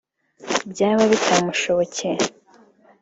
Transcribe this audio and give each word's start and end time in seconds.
byaba 0.71 1.03
bitamushobokeye 1.11 2.25